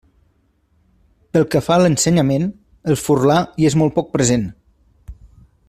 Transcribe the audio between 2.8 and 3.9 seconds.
el furlà hi és